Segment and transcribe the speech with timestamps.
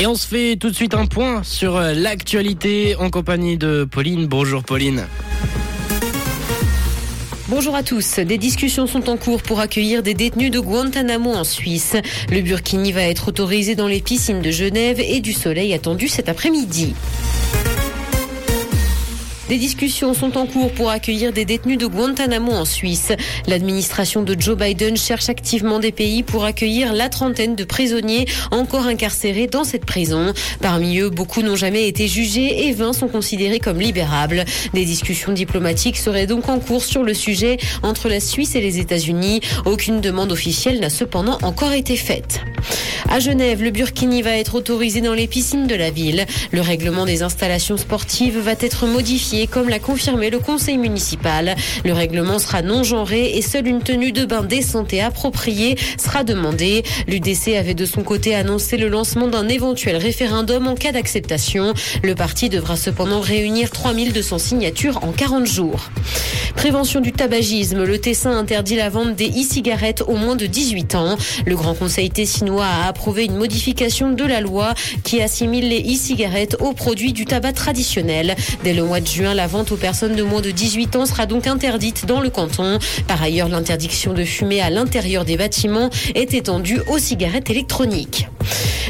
[0.00, 3.84] Et on se fait tout de suite un point sur euh, l'actualité en compagnie de
[3.84, 4.26] Pauline.
[4.26, 5.04] Bonjour Pauline.
[7.48, 8.18] Bonjour à tous.
[8.18, 11.96] Des discussions sont en cours pour accueillir des détenus de Guantanamo en Suisse.
[12.30, 16.30] Le Burkini va être autorisé dans les piscines de Genève et du soleil attendu cet
[16.30, 16.94] après-midi.
[19.50, 23.10] Des discussions sont en cours pour accueillir des détenus de Guantanamo en Suisse.
[23.48, 28.86] L'administration de Joe Biden cherche activement des pays pour accueillir la trentaine de prisonniers encore
[28.86, 30.34] incarcérés dans cette prison.
[30.60, 34.44] Parmi eux, beaucoup n'ont jamais été jugés et 20 sont considérés comme libérables.
[34.72, 38.78] Des discussions diplomatiques seraient donc en cours sur le sujet entre la Suisse et les
[38.78, 39.40] États-Unis.
[39.64, 42.40] Aucune demande officielle n'a cependant encore été faite.
[43.12, 46.26] À Genève, le burkini va être autorisé dans les piscines de la ville.
[46.52, 51.56] Le règlement des installations sportives va être modifié, comme l'a confirmé le conseil municipal.
[51.84, 56.22] Le règlement sera non genré et seule une tenue de bain décente et appropriée sera
[56.22, 56.84] demandée.
[57.08, 61.74] L'UDC avait de son côté annoncé le lancement d'un éventuel référendum en cas d'acceptation.
[62.04, 65.90] Le parti devra cependant réunir 3200 signatures en 40 jours.
[66.54, 67.82] Prévention du tabagisme.
[67.82, 71.16] Le Tessin interdit la vente des e-cigarettes aux moins de 18 ans.
[71.44, 76.58] Le Grand Conseil tessinois a approuvé une modification de la loi qui assimile les e-cigarettes
[76.60, 78.36] aux produits du tabac traditionnel.
[78.62, 81.24] Dès le mois de juin, la vente aux personnes de moins de 18 ans sera
[81.24, 82.78] donc interdite dans le canton.
[83.08, 88.28] Par ailleurs, l'interdiction de fumer à l'intérieur des bâtiments est étendue aux cigarettes électroniques.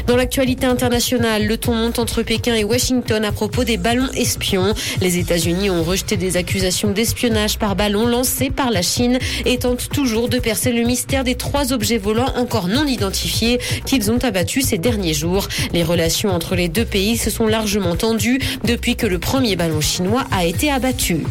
[0.07, 4.73] Dans l'actualité internationale, le ton monte entre Pékin et Washington à propos des ballons espions.
[5.01, 9.89] Les États-Unis ont rejeté des accusations d'espionnage par ballon lancées par la Chine et tentent
[9.89, 14.65] toujours de percer le mystère des trois objets volants encore non identifiés qu'ils ont abattus
[14.65, 15.47] ces derniers jours.
[15.73, 19.81] Les relations entre les deux pays se sont largement tendues depuis que le premier ballon
[19.81, 21.23] chinois a été abattu.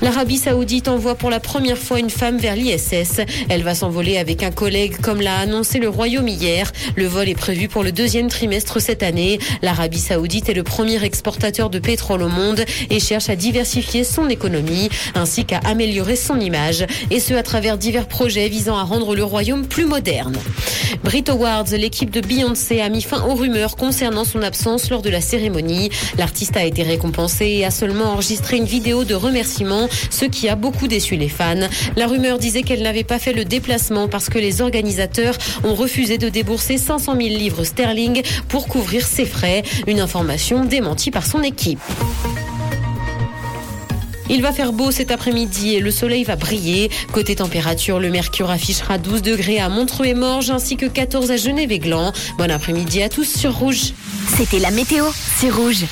[0.00, 3.20] L'Arabie saoudite envoie pour la première fois une femme vers l'ISS.
[3.48, 6.72] Elle va s'envoler avec un collègue comme l'a annoncé le Royaume hier.
[6.94, 9.40] Le vol est prévu pour le deuxième trimestre cette année.
[9.60, 14.28] L'Arabie saoudite est le premier exportateur de pétrole au monde et cherche à diversifier son
[14.28, 16.86] économie ainsi qu'à améliorer son image.
[17.10, 20.36] Et ce à travers divers projets visant à rendre le royaume plus moderne.
[21.02, 25.10] Brit Awards, l'équipe de Beyoncé a mis fin aux rumeurs concernant son absence lors de
[25.10, 25.90] la cérémonie.
[26.16, 30.56] L'artiste a été récompensé et a seulement enregistré une vidéo de remerciement, ce qui a
[30.56, 31.68] beaucoup déçu les fans.
[31.96, 36.18] La rumeur disait qu'elle n'avait pas fait le déplacement parce que les organisateurs ont refusé
[36.18, 39.62] de débourser 500 000 livres sterling pour couvrir ses frais.
[39.86, 41.80] Une information démentie par son équipe.
[44.30, 46.90] Il va faire beau cet après-midi et le soleil va briller.
[47.12, 51.36] Côté température, le mercure affichera 12 degrés à Montreux et Morges ainsi que 14 à
[51.38, 52.12] Genève et Gland.
[52.36, 53.94] Bon après-midi à tous sur Rouge.
[54.36, 55.06] C'était la météo,
[55.38, 55.86] c'est Rouge.